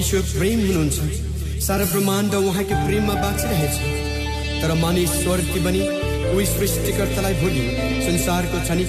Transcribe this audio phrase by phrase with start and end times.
[0.00, 3.74] परमेश्वर प्रेम हुनुहुन्छ। सारा ब्रह्माण्ड उहाँकै प्रेममा बाँचिरहेछ
[4.60, 5.82] तर मानिस स्वर्ग बनी
[6.32, 7.64] उही सृष्टिकर्तालाई भोलि
[8.06, 8.84] संसारको छनि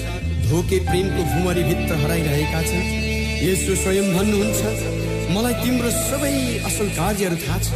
[0.48, 2.86] धोके प्रेमको भुमरीभित्र हराइरहेका छन्।
[3.44, 4.60] यसो स्वयं भन्नुहुन्छ
[5.36, 6.32] मलाई तिम्रो सबै
[6.70, 7.68] असल कार्यहरू थाहा छ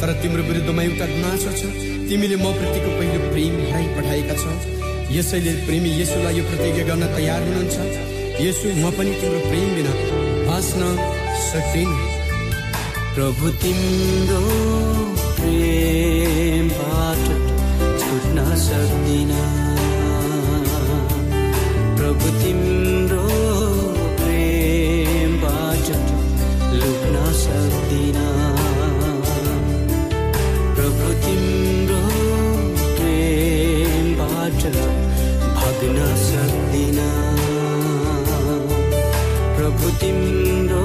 [0.00, 1.70] तर तिम्रो विरुद्धमा एउटा गुनासो छ।
[2.10, 4.56] तिमीले म प्रतिको पहिलो प्रेम हराइ पठाएका छौ।
[5.14, 7.76] यसैले प्रेमी यसुलाई यो प्रतिज्ञा गर्न तयार हुनुहुन्छ।
[8.42, 9.94] यसो म पनि तिम्रो प्रेम बिना
[10.50, 10.82] बाँच्न
[11.46, 12.13] सक्दिनँ
[13.14, 14.38] प्रभु तिम्रो
[15.36, 17.26] प्रेमबाट
[18.00, 19.30] छुट्न सक्दिन।
[21.98, 23.26] प्रभु तिम्रो
[24.20, 25.86] प्रेमबाट
[26.80, 28.18] लुक्न सक्दिन।
[30.74, 32.02] प्रभु तिम्रो
[32.98, 34.60] प्रेमबाट
[35.60, 36.98] भाग्न सक्दिन।
[39.56, 40.84] प्रभु तिम्रो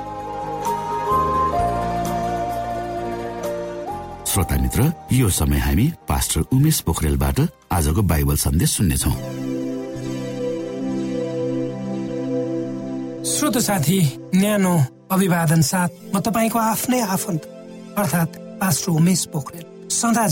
[4.31, 7.39] श्रोता मित्र यो समय हामी पास्टर उमेश पोखरेलबाट
[7.71, 9.11] आजको बाइबल सन्देश सुन्नेछौ।
[13.27, 13.99] श्रोत साथी
[14.35, 14.73] न्यानो
[15.11, 17.43] अभिवादन साथ म तपाईँको आफ्नै आफन्त
[17.97, 20.23] अर्थात् पास्टर उमेश पोखरेल। सदा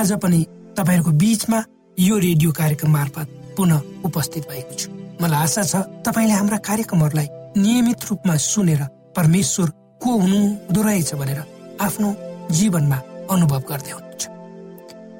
[0.00, 0.40] आज पनि
[0.72, 1.62] तपाईँहरूको बीचमा
[1.98, 4.88] यो रेडियो कार्यक्रम मार्फत पुनः उपस्थित भएको छु।
[5.20, 7.28] मलाई आशा छ तपाईँले हाम्रा कार्यक्रमहरूलाई
[7.60, 8.82] नियमित रूपमा सुनेर
[9.12, 9.68] परमेश्वर
[10.00, 11.44] को हुनुहुँदो रहेछ भनेर
[11.80, 12.16] आफ्नो
[12.50, 14.24] जीवनमा अनुभव गर्दै हुनुहुन्छ।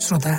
[0.04, 0.32] श्रोता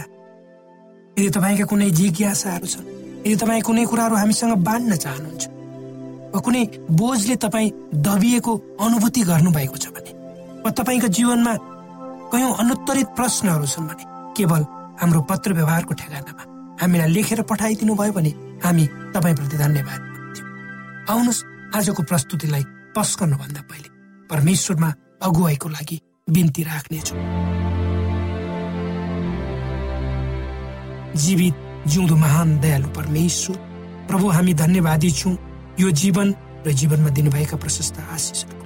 [1.18, 2.88] यदि तपाईँका कुनै जिज्ञासाहरू छन्
[3.26, 5.44] यदि तपाईँ कुनै कुराहरू हामीसँग बाँड्न चाहनुहुन्छ
[6.34, 6.64] वा कुनै
[7.00, 7.70] बोझले तपाईँ
[8.06, 8.52] दबिएको
[8.82, 10.12] अनुभूति गर्नुभएको छ भने
[10.64, 11.54] वा तपाईँको जीवनमा
[12.34, 14.04] कयौँ अनुत्तरित प्रश्नहरू छन् भने
[14.38, 14.62] केवल
[15.02, 16.44] हाम्रो पत्र व्यवहारको ठेगानामा
[16.82, 18.32] हामीलाई लेखेर पठाइदिनु भयो भने
[18.66, 20.02] हामी तपाईँप्रति धन्यवाद
[21.10, 21.44] आउनुहोस्
[21.78, 22.64] आजको प्रस्तुतिलाई
[22.96, 23.90] पस्कनुभन्दा पहिले
[24.30, 24.90] परमेश्वरमा
[25.22, 27.16] अगुवाईको लागि बिन्ती राख्नेछु।
[31.20, 31.56] जीवित
[31.88, 33.58] जिउँदो महान दयालु परमेश्वर
[34.08, 35.36] प्रभु हामी धन्यवादी छौँ।
[35.80, 36.34] यो जीवन
[36.66, 38.62] र जीवनमा दिनुभएका प्रशस्त आशिषहरू।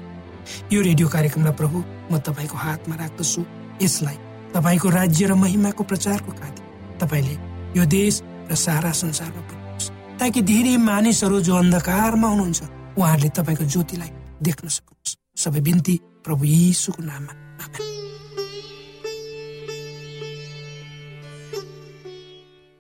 [0.76, 1.78] यो रेडियो कार्यक्रमलाई प्रभु
[2.12, 3.42] म तपाईँको हातमा राख्दछु।
[3.82, 4.18] यसलाई
[4.54, 7.36] तपाईँको राज्य र महिमाको प्रचारको खातिर तपाईँले
[7.74, 8.22] यो देश
[8.52, 9.90] र सारा संसारमा पुऱ्याउनुहोस्
[10.20, 12.62] ताकि धेरै मानिसहरू जो अन्धकारमा हुनुहुन्छ
[12.98, 14.12] उहाँहरूले तपाईँको ज्योतिलाई
[14.46, 17.47] देख्न सक्नुहोस् सबै बिन्ती प्रभु यीशुको नाममा।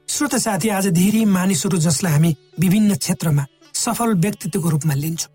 [0.08, 5.32] श्रोत साथी आज धेरै मानिसहरू जसलाई हामी विभिन्न क्षेत्रमा सफल व्यक्तित्वको रूपमा लिन्छौँ।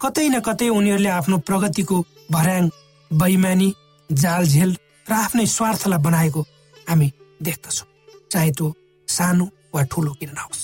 [0.00, 1.96] कतै न कतै उनीहरूले आफ्नो प्रगतिको
[2.30, 2.64] भर्याङ
[3.10, 3.68] बैमानी
[4.10, 4.70] जालझेल
[5.06, 6.40] र आफ्नै स्वार्थलाई बनाएको
[6.88, 7.08] हामी
[7.42, 7.88] देख्दछौँ।
[8.32, 8.66] चाहे त्यो
[9.08, 9.44] सानो
[9.74, 10.60] वा ठुलो किन नहोस्।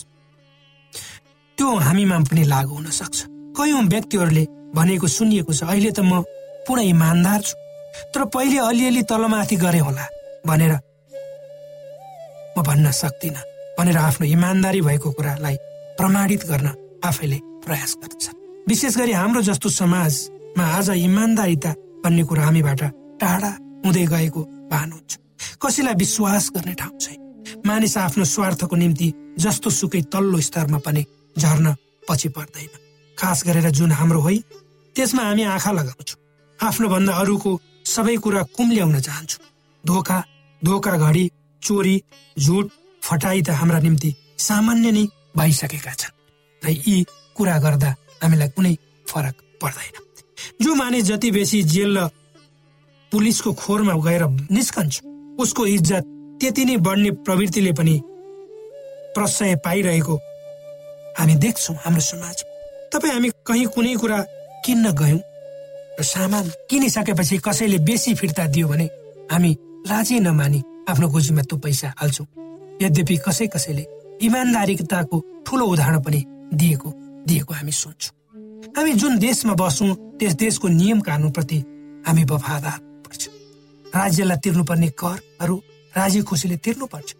[1.59, 3.19] त्यो हामीमा पनि लागु हुन सक्छ।
[3.56, 4.44] कयौँ व्यक्तिहरूले
[4.75, 6.23] भनेको सुनिएको छ अहिले त म
[6.67, 7.55] पुरा इमान्दार छु।
[8.15, 10.07] तर पहिले अलिअलि तलमाथि गरे होला
[10.47, 10.73] भनेर
[12.59, 13.43] म भन्न सक्दिनँ
[13.79, 15.57] भनेर आफ्नो इमान्दारी भएको कुरालाई
[15.99, 16.69] प्रमाणित गर्न
[17.05, 18.25] आफैले प्रयास गर्दछ
[18.69, 21.73] विशेष गरी हाम्रो जस्तो समाजमा आज इमान्दारिता
[22.05, 22.83] भन्ने कुरा हामीबाट
[23.21, 23.53] टाढा
[23.85, 24.41] हुँदै गएको
[24.71, 25.13] भान हुन्छ।
[25.63, 31.05] कसैलाई विश्वास गर्ने ठाउँ छैन। मानिस आफ्नो स्वार्थको निम्ति जस्तो सुकै तल्लो स्तरमा पनि
[31.39, 31.75] झर्न
[32.09, 32.73] पछि पर्दैन।
[33.19, 34.39] खास गरेर जुन हाम्रो होइ
[34.97, 36.19] त्यसमा हामी आँखा लगाउँछौँ।
[36.59, 37.51] आफ्नो भन्दा अरूको
[37.87, 39.44] सबै कुरा कुम्ल्याउन चाहन्छौँ।
[39.85, 40.19] धोका
[40.62, 41.25] धोका घडी
[41.62, 41.97] चोरी
[42.37, 42.67] झुट
[43.03, 45.05] फटाई त हाम्रा निम्ति सामान्य नै
[45.37, 46.15] भइसकेका छन्।
[46.62, 46.97] र यी
[47.37, 47.91] कुरा गर्दा
[48.23, 48.75] हामीलाई कुनै
[49.06, 49.95] फरक पर्दैन।
[50.62, 52.09] जो मानिस जति बेसी जेल र
[53.12, 54.95] पुलिसको खोरमा गएर निस्कन्छ
[55.40, 56.05] उसको इज्जत
[56.40, 57.95] त्यति नै बढ्ने प्रवृत्तिले पनि
[59.14, 60.14] प्रशय पाइरहेको
[61.19, 62.37] हामी देख्छौँ हाम्रो समाज
[62.93, 64.19] तपाईँ हामी कहीँ कुनै कुरा
[64.64, 65.21] किन्न गयौँ
[66.03, 68.87] सामान किनिसकेपछि कसैले बेसी फिर्ता दियो भने
[69.33, 69.53] हामी
[69.88, 72.26] लाजै नमानी आफ्नो गोजीमा त्यो पैसा हाल्छौँ।
[72.83, 73.85] यद्यपि कसै कसैले
[74.23, 76.21] इमान्दारिताको ठुलो उदाहरण पनि
[76.55, 76.88] दिएको
[77.26, 78.15] दिएको हामी सोच्छौँ।
[78.76, 81.59] हामी जुन देशमा बस्छौँ त्यस देशको नियम कानुनप्रति
[82.07, 83.23] हामी वफादार पर्छ।
[83.85, 85.57] राज्यलाई तिर्नुपर्ने करहरू
[85.95, 87.15] राज्य खुसीले तिर्नुपर्छ।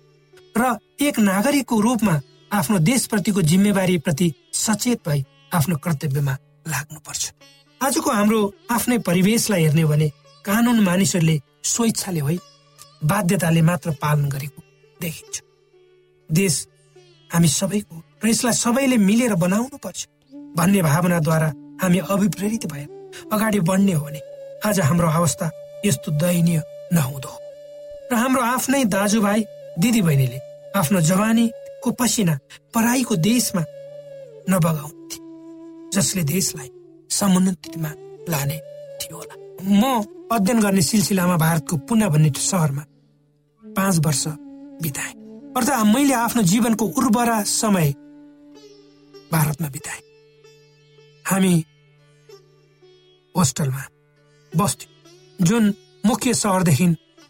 [0.57, 2.21] र एक नागरिकको रूपमा
[2.53, 6.37] आफ्नो देशप्रतिको जिम्मेवारी प्रति सचेत भई आफ्नो कर्तव्यमा
[6.69, 7.23] लाग्नुपर्छ।
[7.81, 8.39] आजको हाम्रो
[8.71, 10.09] आफ्नै परिवेशलाई हेर्ने भने
[10.45, 11.37] कानुन मानिसहरूले
[11.73, 12.39] स्वेच्छाले होइ
[13.05, 14.61] बाध्यताले मात्र पालन गरेको
[15.01, 15.35] देखिन्छ।
[16.31, 16.55] देश
[17.31, 20.07] हामी सबैको र यसलाई सबैले मिलेर बनाउनु पर्छ
[20.57, 21.49] भन्ने भावनाद्वारा
[21.83, 22.89] हामी अभिप्रेरित भएर
[23.33, 24.21] अगाडि बढ्ने हो भने
[24.67, 25.51] आज हाम्रो अवस्था
[25.85, 26.63] यस्तो दयनीय
[26.95, 27.33] नहुँदो
[28.13, 29.45] र हाम्रो आफ्नै दाजुभाइ
[29.79, 30.39] दिदीबहिनीले
[30.81, 32.39] आफ्नो जवानीको पसिना
[32.75, 33.63] पराईको देशमा
[34.51, 35.21] नबगाउने
[35.95, 36.71] जसले देशलाई
[37.11, 37.91] समुन्नतिमा
[38.29, 38.59] लाने
[39.01, 39.83] थियो होला। म
[40.33, 42.83] अध्ययन गर्ने सिलसिलामा भारतको पुना भन्ने सहरमा
[43.63, 44.25] पाँच वर्ष
[44.83, 45.13] बिताए।
[45.57, 47.93] अर्थात् मैले आफ्नो जीवनको उर्वरा समय
[49.33, 50.01] भारतमा बिताए।
[51.25, 51.55] हामी
[53.35, 53.83] होस्टलमा
[54.53, 55.75] बस्थ्यौँ जुन
[56.07, 56.87] मुख्य सहरदेखि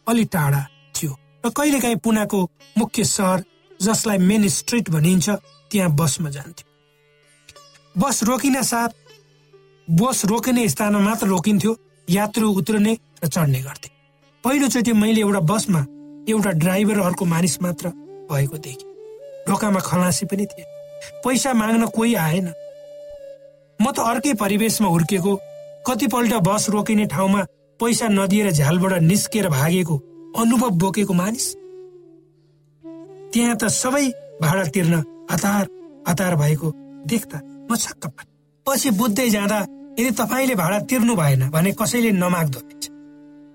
[0.06, 0.62] अलि टाढा
[0.94, 1.12] थियो
[1.46, 2.40] र कहिलेकाहीँ पुनाको
[2.78, 3.44] मुख्य सहर
[3.80, 5.28] जसलाई मेन स्ट्रिट भनिन्छ
[5.70, 6.66] त्यहाँ बसमा जान्थ्यो।
[7.94, 8.90] बस रोकिन साथ
[9.88, 11.76] बस रोकिने स्थानमा मात्र रोकिन्थ्यो
[12.08, 12.92] यात्रु उत्रने
[13.24, 13.88] र चढ्ने गर्थे।
[14.44, 15.80] पहिलोचोटि मैले एउटा बसमा
[16.28, 17.88] एउटा ड्राइभर अर्को मानिस मात्र
[18.30, 18.90] भएको देखेँ।
[19.48, 20.64] ढोकामा खलासी पनि थिए।
[21.22, 22.48] पैसा माग्न कोही आएन।
[23.78, 25.32] म त अर्कै परिवेशमा हुर्किएको
[25.86, 27.46] कतिपल्ट बस रोकिने ठाउँमा
[27.80, 29.96] पैसा नदिएर झ्यालबाट निस्केर भागेको
[30.34, 31.46] अनुभव बोकेको मानिस।
[33.32, 34.06] त्यहाँ त सबै
[34.42, 34.94] भाडा तिर्न
[35.30, 35.64] हतार
[36.08, 36.72] हतार भएको
[37.06, 37.38] देख्दा
[37.70, 38.04] म छक्क
[38.66, 39.58] पछि बुझ्दै जाँदा
[39.98, 42.60] यदि तपाईँले भाडा तिर्नु भएन भने कसैले नमाग्दो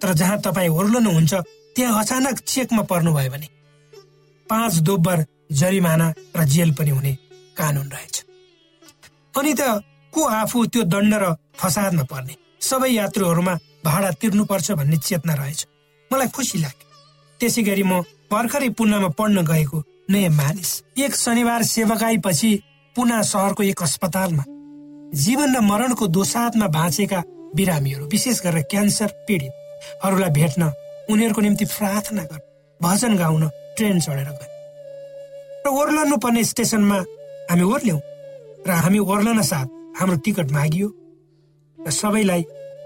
[0.01, 1.33] तर जहाँ तपाईँ ओर्लनुहुन्छ
[1.75, 3.47] त्यहाँ अचानक चेकमा पर्नुभयो भने
[4.47, 7.13] पाँच दोब्बर जरिमाना र जेल पनि हुने
[7.57, 8.15] कानुन रहेछ।
[9.39, 9.61] अनि त
[10.13, 12.35] को आफू त्यो दण्ड र फसादमा पर्ने?
[12.61, 13.53] सबै यात्रुहरूमा
[13.85, 15.65] भाडा तिर्नुपर्छ भन्ने चेतना रहेछ।
[16.11, 16.87] मलाई खुसी लाग्यो।
[17.39, 19.77] त्यसै गरी म भर्खरै पुनामा पढ्न गएको
[20.09, 22.51] नयाँ मानिस। एक शनिबार सेवकाई पछि
[22.95, 24.43] पुना सहरको एक अस्पतालमा
[25.11, 27.19] जीवन र मरणको दोसादमा बाँचेका
[27.55, 30.63] बिरामीहरू विशेष गरेर क्यान्सर पीडितहरूलाई भेट्न
[31.11, 32.41] उनीहरूको निम्ति प्रार्थना गर्न
[32.79, 33.43] भजन गाउन
[33.77, 34.49] ट्रेन चढेर गए।
[35.65, 36.97] र ओर्लनु पर्ने स्टेसनमा
[37.51, 37.99] हामी ओर्ल्यौँ
[38.67, 39.67] र हामी ओर्लन साथ
[39.99, 40.87] हाम्रो टिकट मागियो
[41.77, 42.41] र सबैलाई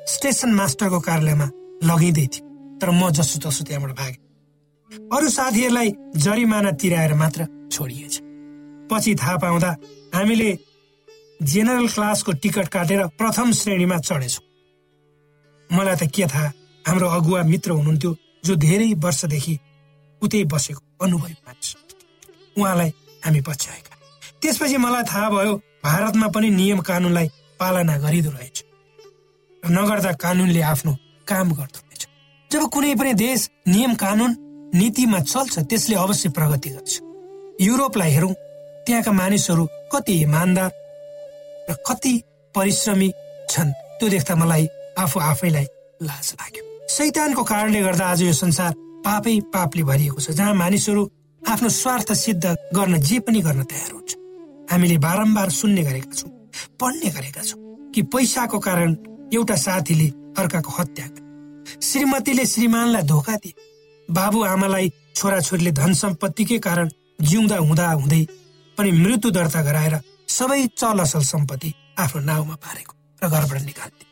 [0.10, 1.48] स्टेसन मास्टरको कार्यालयमा
[1.84, 2.44] लगिँदै थियो।
[2.82, 4.22] तर म जसो तसो त्यहाँबाट भागेँ।
[5.14, 7.42] अरू साथीहरूलाई जरिमाना तिराएर मात्र
[7.72, 8.14] छोडिएछ।
[8.90, 9.72] पछि थाहा पाउँदा
[10.16, 10.50] हामीले
[11.52, 14.44] जेनरल क्लासको टिकट काटेर प्रथम श्रेणीमा चढेछौँ।
[15.70, 16.52] मलाई त के थाहा
[16.86, 18.12] हाम्रो अगुवा मित्र हुनुहुन्थ्यो
[18.46, 19.56] जो धेरै वर्षदेखि
[20.22, 21.74] उतै बसेको अनुभवी मान्छे
[22.58, 22.90] उहाँलाई
[23.26, 23.94] हामी पछ्याएका
[24.42, 25.54] त्यसपछि मलाई थाहा भयो
[25.86, 27.28] भारतमा पनि नियम कानुनलाई
[27.60, 28.64] पालना गरिदो रहेछ
[29.64, 30.94] नगर्दा कानुनले आफ्नो
[31.28, 32.04] काम गर्दो रहेछ।
[32.52, 34.32] जब कुनै पनि देश नियम कानुन
[34.74, 36.94] नीतिमा चल्छ त्यसले अवश्य प्रगति गर्छ।
[37.62, 38.34] युरोपलाई हेरौँ
[38.86, 40.70] त्यहाँका मानिसहरू कति इमान्दार
[41.70, 42.14] र कति
[42.56, 43.12] परिश्रमी
[43.50, 44.68] छन् त्यो देख्दा मलाई
[45.00, 45.68] आफू आफैलाई
[46.04, 48.74] लाज लाग्यो। सैतानको कारणले गर्दा आज यो संसार
[49.06, 51.04] पापै पापले भरिएको छ जहाँ मानिसहरू
[51.42, 52.46] आफ्नो स्वार्थ सिद्ध
[52.76, 54.16] गर्न जे पनि गर्न तयार हुन्छ।
[54.72, 56.32] हामीले बारम्बार सुन्ने गरेका छौँ
[56.80, 57.60] पढ्ने गरेका छौँ
[57.94, 58.96] कि पैसाको कारण
[59.34, 60.08] एउटा साथीले
[60.38, 61.06] अर्काको हत्या
[61.82, 63.54] श्रीमतीले श्रीमानलाई धोका दिए।
[64.10, 66.90] बाबु आमालाई छोराछोरीले धन सम्पत्तिकै कारण
[67.22, 68.22] जिउँदा हुँदा हुँदै
[68.78, 69.96] पनि मृत्यु दर्ता गराएर
[70.36, 71.70] सबै चल असल सम्पत्ति
[72.04, 74.06] आफ्नो नाउँमा पारेको र घरबाट निकाल्ने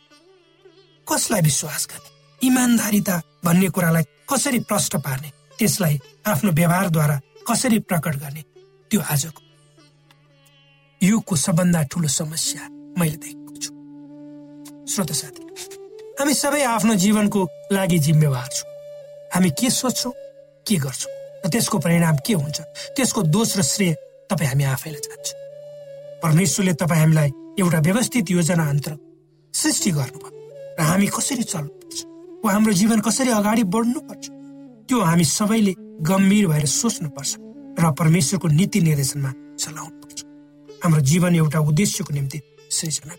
[1.08, 3.16] कसलाई विश्वास गर्ने इमान्दारिता
[3.46, 5.30] भन्ने कुरालाई कसरी प्रष्ट पार्ने?
[5.60, 8.42] त्यसलाई आफ्नो व्यवहारद्वारा कसरी प्रकट गर्ने?
[8.90, 9.42] त्यो आजको
[11.02, 12.62] युगको सबभन्दा ठुलो समस्या
[13.00, 13.72] मैले देखेको छु।
[14.92, 15.42] श्रोत साथी
[16.20, 18.70] हामी सबै आफ्नो जीवनको लागि जिम्मेवार छौँ।
[19.34, 20.14] हामी के सोच्छौँ
[20.66, 21.12] के गर्छौँ
[21.46, 22.60] र त्यसको परिणाम के हुन्छ?
[22.96, 23.94] त्यसको दोष र श्रेय
[24.32, 25.43] तपाईँ हामी आफैलाई जान्छौँ।
[26.24, 28.96] परमेश्वरले तपाईँ हामीलाई एउटा व्यवस्थित योजना अन्तर
[29.54, 30.32] सृष्टि गर्नुभयो
[30.80, 32.00] र हामी कसरी चल्नुपर्छ?
[32.46, 34.24] वा हाम्रो जीवन कसरी अगाडि बढ्नुपर्छ?
[34.88, 35.74] त्यो हामी सबैले
[36.08, 37.32] गम्भीर भएर सोच्नुपर्छ
[37.80, 40.20] र परमेश्वरको नीति निर्देशनमा चलाउनु पर्छ
[40.84, 42.40] हाम्रो जीवन एउटा उद्देश्यको निम्ति
[42.72, 43.16] सृजना।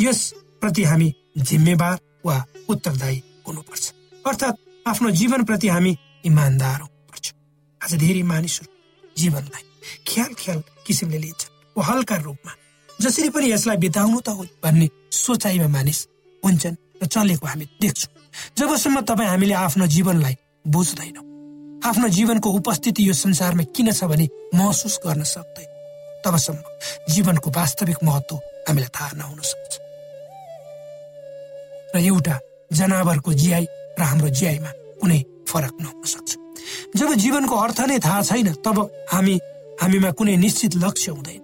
[0.00, 0.20] यस
[0.60, 2.36] प्रति हामी जिम्मेवार वा
[2.68, 3.84] उत्तरदायी हुनुपर्छ।
[4.26, 7.32] अर्थात् आफ्नो जीवनप्रति हामी इमान्दार हुनुपर्छ।
[7.80, 8.70] आज धेरै मानिसहरू
[9.18, 9.64] जीवनलाई
[10.08, 11.42] ख्याल ख्याल किसिमले लिन्छ
[11.80, 12.52] हल्का रूपमा।
[13.00, 15.98] जसरी पनि यसलाई बिताउनु त हो भन्ने सोचाइमा मानिस
[16.42, 18.12] हुन्छन् र चलेको हामी देख्छौँ।
[18.58, 20.36] जबसम्म तपाईँ हामीले आफ्नो जीवनलाई
[20.66, 21.24] बुझ्दैनौँ।
[21.82, 25.68] आफ्नो जीवनको उपस्थिति यो संसारमा किन छ भने महसुस गर्न सक्दैन
[26.24, 26.62] तबसम्म
[27.10, 28.36] जीवनको वास्तविक महत्व
[28.68, 29.72] हामीलाई थाहा नहुन सक्छ।
[31.94, 32.38] र एउटा
[32.72, 33.66] जनावरको जियाई
[33.98, 36.30] र हाम्रो जियाईमा कुनै फरक नहुन सक्छ।
[36.96, 38.78] जब जीवनको अर्थ नै थाहा छैन तब
[39.12, 39.34] हामी
[39.82, 41.42] हामीमा कुनै निश्चित लक्ष्य हुँदैन।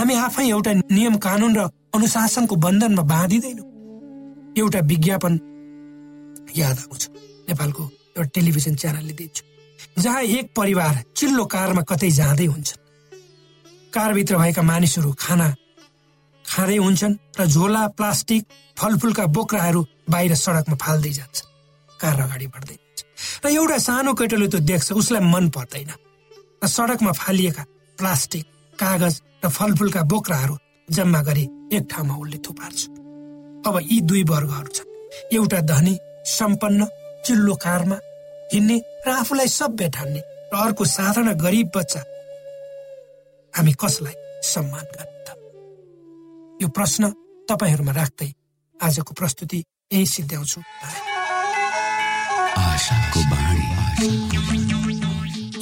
[0.00, 1.60] हामी आफै एउटा नियम कानुन र
[1.92, 3.66] अनुशासनको बन्धनमा बाँधिँदैनौँ।
[4.56, 5.32] एउटा विज्ञापन
[6.56, 7.02] याद आउँछ।
[7.48, 7.82] नेपालको
[8.16, 9.42] एउटा टेलिभिजन च्यानलले दिन्छु।
[10.00, 12.80] जहाँ एक परिवार चिल्लो कारमा कतै जाँदै हुन्छन्।
[13.92, 15.48] कारभित्र भएका मानिसहरू खाना
[16.44, 18.42] खाँदै हुन्छन् र झोला प्लास्टिक
[18.80, 21.48] फलफुलका बोक्राहरू बाहिर सडकमा फाल्दै जान्छन्।
[22.00, 23.00] कार अगाडि बढ्दै जान्छ।
[23.44, 25.92] र एउटा सानो केटोले त्यो देख्छ उसलाई मन पर्दैन।
[26.64, 27.62] र सडकमा फालिएका
[27.98, 28.44] प्लास्टिक
[28.80, 30.56] कागज र फलफुलका बोक्राहरू
[30.88, 31.44] जम्मा गरी
[31.76, 32.80] एक ठाउँमा उसले थुपार्छ।
[33.66, 34.88] अब यी दुई वर्गहरू छन्।
[35.36, 35.94] एउटा धनी
[36.26, 36.86] सम्पन्न
[37.26, 37.96] चिल्लो कारमा
[38.52, 40.20] हिँड्ने र आफूलाई सभ्य ठान्ने
[40.52, 42.00] र अर्को साधारण गरिब बच्चा।
[43.54, 45.28] हामी कसलाई सम्मान गर्ने त?
[46.62, 47.12] यो प्रश्न
[47.48, 48.30] तपाईँहरूमा राख्दै
[48.80, 50.60] आजको प्रस्तुति यही सिद्ध्याउँछु।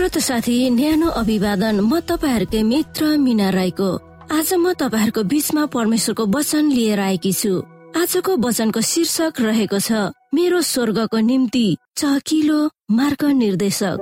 [0.00, 3.88] श्रोत साथी न्यानो अभिवादन। म तपाईँहरूकै मित्र मिना राईको।
[4.32, 7.52] आज म तपाईँहरूको बीचमा परमेश्वरको वचन लिएर आएकी छु।
[7.92, 9.92] आजको वचनको शीर्षक रहेको छ
[10.32, 11.66] मेरो स्वर्गको निम्ति
[12.00, 12.58] चहकिलो
[12.90, 13.98] मार्ग निर्देशक।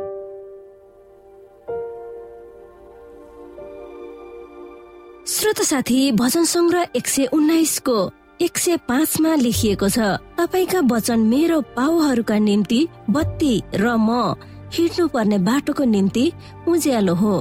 [5.26, 7.98] श्रोत साथी भजन सङ्ग्रह एक सय उन्नाइसको
[8.46, 9.98] एक सय पाँचमा लेखिएको छ
[10.38, 12.80] तपाईँका वचन मेरो पाउहरूका निम्ति
[13.10, 14.38] बत्ती र म
[14.72, 16.24] हिँड्नु पर्ने बाटोको निम्ति
[16.68, 17.34] उज्यालो हो।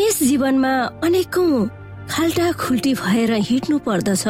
[0.00, 0.72] यस जीवनमा
[1.04, 1.66] अनेकौं
[2.10, 4.24] खाल्टा खुल्टी भएर हिँड्नु पर्दछ।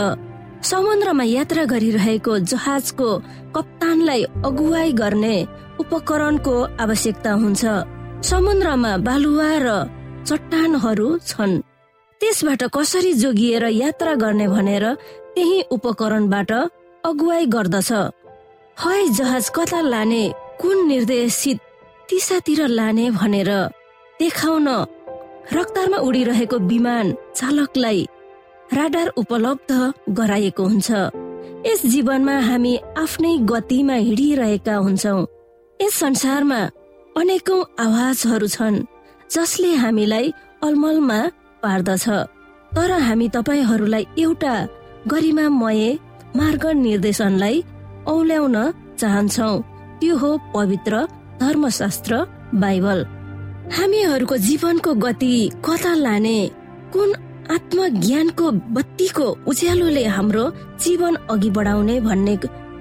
[0.63, 3.09] समुद्रमा यात्रा गरिरहेको जहाजको
[3.55, 5.37] कप्तानलाई अगुवाई गर्ने
[5.81, 7.63] उपकरणको आवश्यकता हुन्छ।
[8.23, 9.69] समुद्रमा बालुवा र
[10.27, 11.61] चट्टानहरू छन्।
[12.21, 14.85] त्यसबाट कसरी जोगिएर यात्रा गर्ने भनेर
[15.35, 16.53] त्यही उपकरणबाट
[17.05, 17.93] अगुवाई गर्दछ।
[18.77, 20.25] है जहाज कता लाने
[20.61, 21.59] कुन निर्देशित
[22.13, 23.51] दिशातिर लाने भनेर
[24.21, 24.69] देखाउन
[25.57, 28.01] रक्तारमा उडिरहेको विमान चालकलाई
[28.77, 29.71] राडार उपलब्ध
[30.19, 30.91] गराएको हुन्छ।
[31.67, 32.73] यस जीवनमा हामी
[33.03, 35.17] आफ्नै गतिमा हिँडिरहेका हुन्छौ।
[35.81, 36.61] यस संसारमा
[37.17, 38.77] अनेकौं आवाजहरू छन्
[39.33, 40.27] जसले हामीलाई
[40.69, 41.19] अलमलमा
[41.65, 42.07] पार्दछ।
[42.77, 44.55] तर हामी तपाईँहरूलाई एउटा
[45.13, 45.83] गरिमामय
[46.37, 47.57] मार्ग निर्देशनलाई
[48.15, 48.57] औल्याउन
[49.01, 49.51] चाहन्छौ।
[50.01, 51.07] त्यो हो पवित्र
[51.41, 52.25] धर्मशास्त्र
[52.63, 53.05] बाइबल।
[53.77, 56.39] हामीहरूको जीवनको गति कता लाने
[56.93, 57.15] कुन
[57.51, 60.45] आत्मज्ञानको बत्तीको उज्यालोले हाम्रो
[60.85, 62.35] जीवन अघि बढाउने भन्ने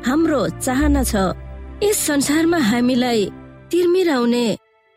[0.07, 1.15] हाम्रो चाहना छ।
[1.83, 3.25] यस संसारमा हामीलाई
[3.71, 4.45] तिर्मिराउने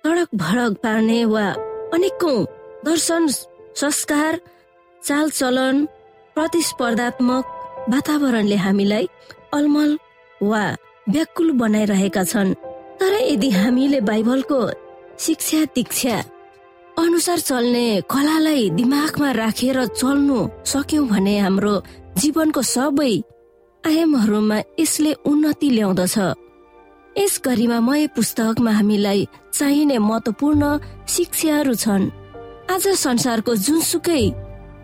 [0.04, 1.46] सडक भडक पार्ने वा
[1.94, 2.36] अनेकौं
[2.84, 3.26] दर्शन
[3.80, 4.40] संस्कार
[5.02, 5.84] चालचलन
[6.36, 7.44] प्रतिस्पर्धात्मक
[7.90, 9.06] वातावरणले हामीलाई
[9.54, 9.96] अलमल
[10.40, 10.64] वा
[11.08, 12.54] व्याकुल बनाइरहेका छन्।
[13.00, 14.60] तर यदि हामीले बाइबलको
[15.24, 16.16] शिक्षा दीक्षा
[16.96, 20.38] अनुसार चल्ने कलालाई दिमागमा राखेर चल्नु
[20.72, 21.74] सक्यौं भने हाम्रो
[22.20, 23.12] जीवनको सबै
[23.84, 26.16] आयामहरूमा यसले उन्नति ल्याउँदछ।
[27.16, 30.62] यस गरिमा मय पुस्तकमा हामीलाई चाहिने महत्वपूर्ण
[31.14, 32.10] शिक्षाहरू छन्।
[32.70, 34.22] आज संसारको जुनसुकै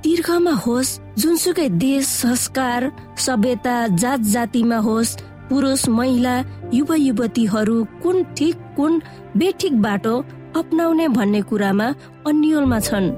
[0.03, 2.91] दीर्घमा होस् जुनसुकै देश संस्कार
[3.27, 5.17] सभ्यता जात जातिमा होस्
[5.51, 6.35] पुरुष महिला
[6.75, 9.01] युवा युवतीहरू कुन ठिक कुन
[9.37, 10.15] बेठिक बाटो
[10.57, 11.89] अप्नाउने भन्ने कुरामा
[12.27, 13.11] अन्यलमा छन्।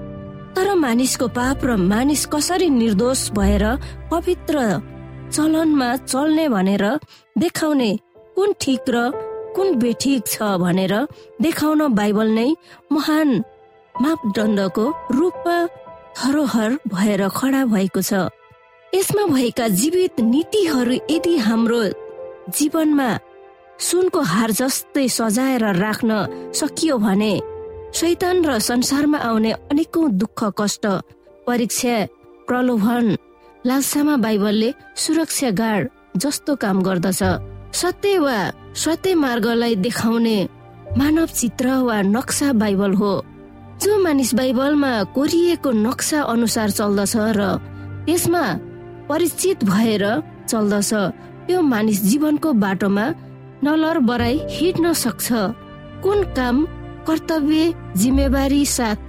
[0.54, 3.64] तर मानिसको पाप र मानिस कसरी निर्दोष भएर
[4.10, 4.56] पवित्र
[5.32, 6.84] चलनमा चल्ने भनेर
[7.38, 7.90] देखाउने
[8.36, 9.10] कुन ठिक र
[9.56, 10.94] कुन बेठिक छ भनेर
[11.40, 12.48] देखाउन बाइबल नै
[12.92, 13.28] महान
[13.94, 15.56] मापदण्डको रूपमा
[16.16, 18.28] धरोहर भएर खडा भएको छ।
[18.92, 21.82] यसमा भएका जीवित नीतिहरू यदि हाम्रो
[22.50, 23.08] जीवनमा
[23.88, 26.10] सुनको हार जस्तै सजाएर राख्न
[26.54, 27.32] सकियो भने
[27.94, 30.84] शैतान र संसारमा आउने अनेकौं दुःख कष्ट
[31.46, 31.96] परीक्षा
[32.48, 33.04] प्रलोभन
[33.66, 35.88] लालसामा बाइबलले सुरक्षा गार्ड
[36.22, 37.22] जस्तो काम गर्दछ।
[37.80, 38.38] सत्य वा
[38.76, 40.38] सत्य मार्गलाई देखाउने
[40.98, 43.12] मानव चित्र वा नक्सा बाइबल हो
[43.82, 47.40] जो मानिस बाइबलमा कोरिएको नक्सा अनुसार चल्दछ र
[48.06, 48.44] त्यसमा
[49.08, 50.04] परिचित भएर
[50.48, 50.90] चल्दछ।
[51.46, 53.06] त्यो मानिस जीवनको बाटोमा
[53.64, 55.28] नलर बराई हिँड्न सक्छ।
[56.02, 56.56] कुन काम
[57.06, 59.00] कर्तव्य जिम्मेवारी साथ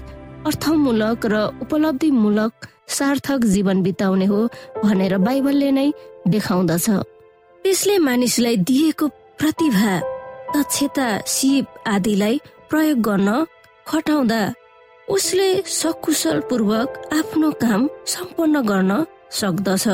[0.48, 2.68] अर्थमूलक र उपलब्धिमूलक
[2.98, 4.40] सार्थक जीवन बिताउने हो
[4.84, 5.88] भनेर बाइबलले नै
[6.28, 6.88] देखाउँदछ।
[7.66, 9.08] त्यसले मानिसलाई दिएको
[9.40, 9.94] प्रतिभा
[10.56, 12.36] दक्षता सिप आदिलाई
[12.70, 13.30] प्रयोग गर्न
[13.88, 14.42] खटाउँदा
[15.10, 18.92] उसले सकुशल पूर्वक आफ्नो काम सम्पन्न गर्न
[19.32, 19.88] सक्दछ।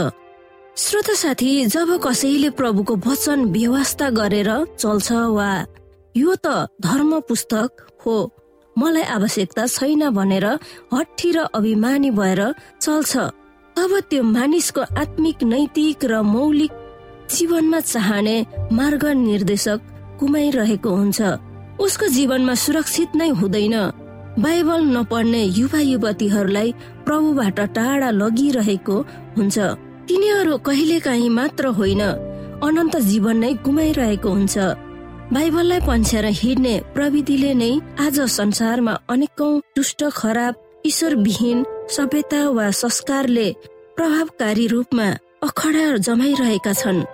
[0.79, 5.47] श्रोता साथी जब कसैले प्रभुको वचन व्यवस्था गरेर चल्छ वा
[6.15, 6.47] यो त
[6.81, 8.13] धर्म पुस्तक हो
[8.75, 10.45] मलाई आवश्यकता छैन भनेर
[10.93, 12.41] हट्ठी र अभिमानी भएर
[12.79, 13.17] चल्छ।
[13.75, 16.71] तब त्यो मानिसको आत्मिक नैतिक र मौलिक
[17.35, 18.37] जीवनमा चाहने
[18.71, 19.79] मार्ग निर्देशक
[20.19, 21.19] गुमाइरहेको हुन्छ।
[21.83, 23.75] उसको जीवनमा सुरक्षित नै हुँदैन।
[24.39, 26.73] बाइबल नपढ्ने युवा युवतीहरूलाई
[27.05, 28.97] प्रभुबाट टाढा लगिरहेको
[29.35, 29.57] हुन्छ।
[30.10, 32.02] तिनीहरू कहिलेकाहीँ मात्र होइन
[32.65, 34.58] अनन्त जीवन नै गुमाइरहेको हुन्छ।
[35.34, 37.69] बाइबललाई पन्छेर हिँड्ने प्रविधिले नै
[38.02, 40.54] आज संसारमा अनेकौं दुष्ट खराब
[40.86, 41.58] ईश्वरविहीन
[41.95, 43.48] सभ्यता वा संस्कारले
[43.98, 45.08] प्रभावकारी रूपमा
[45.45, 47.06] अखडा जमाइरहेका छन्।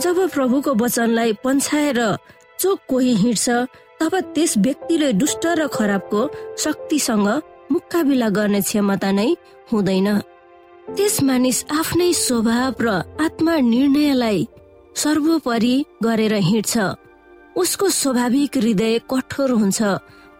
[0.00, 2.00] जब प्रभुको वचनलाई पन्छाएर
[2.60, 3.46] जो कोही हिँड्छ
[4.00, 6.28] तब त्यस व्यक्तिले दुष्ट र खराबको
[6.64, 7.28] शक्तिसँग
[7.72, 9.30] मुकाबिला गर्ने क्षमता नै
[9.72, 10.08] हुँदैन।
[10.96, 12.88] त्यस मानिस आफ्नै स्वभाव र
[13.24, 14.40] आत्मा निर्णयलाई
[15.02, 15.74] सर्वोपरि
[16.04, 16.74] गरेर हिँड्छ।
[17.56, 19.80] उसको स्वाभाविक हृदय कठोर हुन्छ।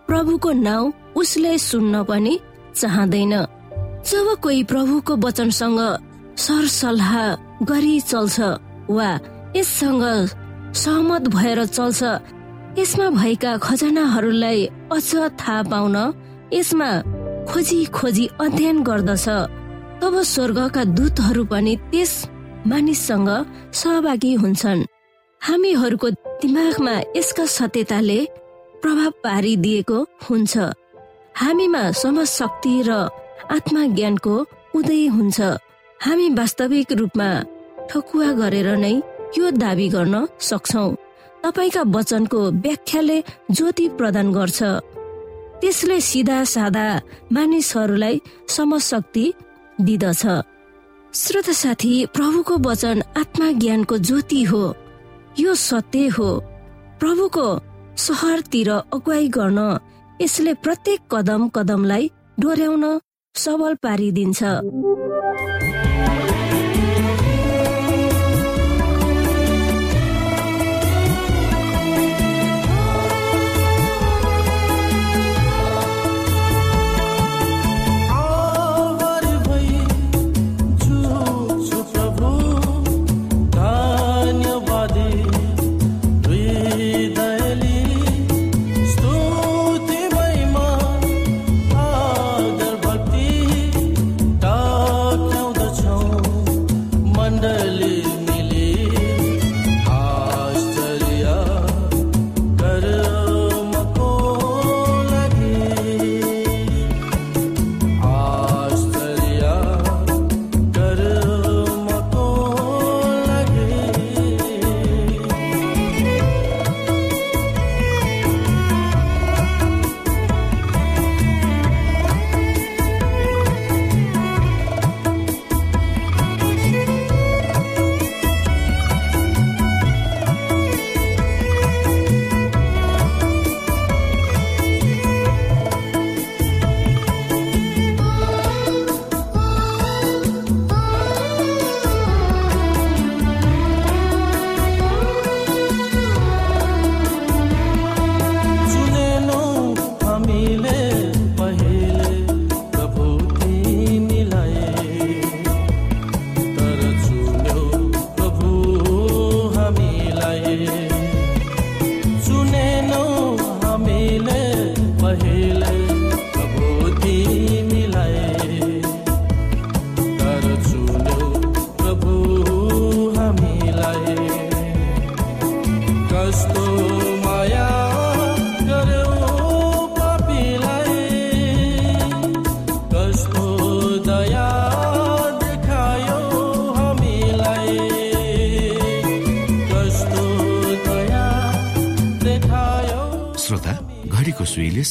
[0.09, 2.35] प्रभुको नाउँ उसले सुन्न पनि
[2.77, 3.35] चाहँदैन।
[4.11, 5.81] जब कोही प्रभुको वचनसँग
[6.45, 7.15] सरसल्लाह
[7.71, 8.37] गरी चल्छ
[8.97, 9.11] वा
[9.57, 10.05] यससँग
[10.83, 12.03] सहमत भएर चल्छ
[12.79, 14.61] यसमा भएका खजनाहरूलाई
[14.93, 15.11] अझ
[15.41, 15.97] थाहा पाउन
[16.53, 16.91] यसमा
[17.49, 19.27] खोजी खोजी अध्ययन गर्दछ।
[20.03, 22.13] तब स्वर्गका दूतहरू पनि त्यस
[22.67, 23.29] मानिससँग
[23.73, 24.81] सहभागी हुन्छन्।
[25.41, 26.09] हामीहरूको
[26.43, 28.19] दिमागमा यसका सत्यताले
[28.83, 30.55] प्रभाव पारिदिएको हुन्छ।
[31.39, 32.91] हामीमा समझ शक्ति र
[33.57, 34.35] आत्मा ज्ञानको
[34.75, 35.39] उदय हुन्छ।
[36.01, 37.29] हामी वास्तविक रूपमा
[37.91, 38.95] ठकुवा गरेर नै
[39.39, 40.85] यो दावी गर्न सक्छौ।
[41.45, 43.19] तपाईँका वचनको व्याख्याले
[43.51, 44.61] ज्योति प्रदान गर्छ।
[45.61, 46.87] त्यसले सिधा सादा
[47.33, 49.27] मानिसहरूलाई समशक्ति
[49.83, 50.23] दिदछ।
[51.15, 54.75] श्रोत साथी प्रभुको वचन आत्मा ज्ञानको ज्योति हो।
[55.41, 56.43] यो सत्य हो।
[57.01, 57.61] प्रभुको
[57.97, 59.79] सहरतिर अगुवाई गर्न
[60.21, 63.01] यसले प्रत्येक कदम कदमलाई डोर्याउन
[63.35, 64.43] सबल पारिदिन्छ।